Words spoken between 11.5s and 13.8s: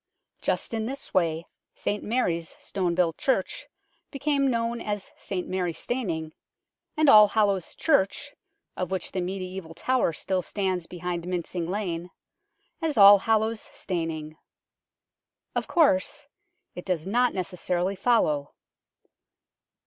Lane as Allhallows